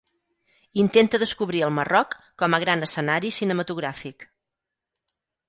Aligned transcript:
Intenta 0.83 1.19
descobrir 1.23 1.61
el 1.67 1.75
Marroc 1.75 2.15
com 2.43 2.57
a 2.57 2.61
gran 2.65 2.87
escenari 2.89 3.33
cinematogràfic. 3.39 4.27